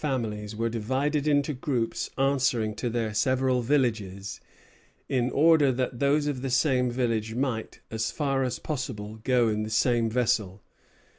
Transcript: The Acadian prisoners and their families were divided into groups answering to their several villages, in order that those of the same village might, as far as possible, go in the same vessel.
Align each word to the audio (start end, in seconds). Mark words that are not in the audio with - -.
The 0.01 0.07
Acadian 0.07 0.21
prisoners 0.21 0.33
and 0.33 0.41
their 0.41 0.41
families 0.41 0.55
were 0.55 0.69
divided 0.69 1.27
into 1.27 1.53
groups 1.53 2.09
answering 2.17 2.73
to 2.73 2.89
their 2.89 3.13
several 3.13 3.61
villages, 3.61 4.41
in 5.07 5.29
order 5.29 5.71
that 5.73 5.99
those 5.99 6.25
of 6.25 6.41
the 6.41 6.49
same 6.49 6.89
village 6.89 7.35
might, 7.35 7.81
as 7.91 8.09
far 8.09 8.41
as 8.43 8.57
possible, 8.57 9.19
go 9.23 9.47
in 9.47 9.61
the 9.61 9.69
same 9.69 10.09
vessel. 10.09 10.63